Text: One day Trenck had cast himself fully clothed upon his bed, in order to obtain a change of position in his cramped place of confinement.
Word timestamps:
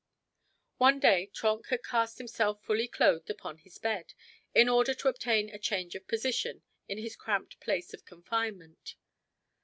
One 0.79 0.99
day 0.99 1.27
Trenck 1.31 1.67
had 1.67 1.83
cast 1.83 2.17
himself 2.17 2.63
fully 2.63 2.87
clothed 2.87 3.29
upon 3.29 3.59
his 3.59 3.77
bed, 3.77 4.15
in 4.51 4.67
order 4.67 4.95
to 4.95 5.09
obtain 5.09 5.51
a 5.53 5.59
change 5.59 5.93
of 5.93 6.07
position 6.07 6.63
in 6.87 6.97
his 6.97 7.15
cramped 7.15 7.59
place 7.59 7.93
of 7.93 8.03
confinement. 8.03 8.95